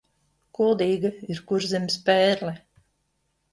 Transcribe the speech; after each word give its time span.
Kuldīga 0.59 1.11
ir 1.35 1.43
Kurzemes 1.53 2.01
pērle. 2.09 2.57